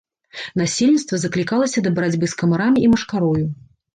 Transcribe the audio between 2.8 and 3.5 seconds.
і машкарою.